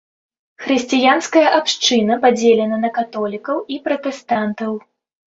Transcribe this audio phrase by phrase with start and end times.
[0.63, 4.71] Хрысціянская абшчына падзелена на каталікоў і пратэстантаў.